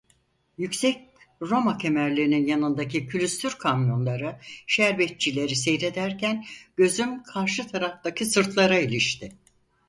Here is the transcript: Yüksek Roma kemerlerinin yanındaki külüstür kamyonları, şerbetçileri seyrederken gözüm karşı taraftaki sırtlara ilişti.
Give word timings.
Yüksek 0.57 1.09
Roma 1.41 1.77
kemerlerinin 1.77 2.47
yanındaki 2.47 3.07
külüstür 3.07 3.51
kamyonları, 3.57 4.39
şerbetçileri 4.67 5.55
seyrederken 5.55 6.45
gözüm 6.77 7.23
karşı 7.23 7.67
taraftaki 7.67 8.25
sırtlara 8.25 8.79
ilişti. 8.79 9.31